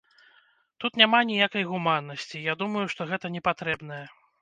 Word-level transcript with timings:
Тут 0.83 0.91
няма 1.01 1.19
ніякай 1.31 1.69
гуманнасці, 1.73 2.35
і 2.43 2.45
я 2.51 2.59
думаю, 2.65 2.85
што 2.95 3.11
гэта 3.15 3.35
не 3.37 3.41
патрэбнае. 3.51 4.05